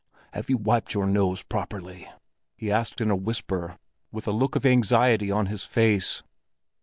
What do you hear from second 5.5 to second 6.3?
face.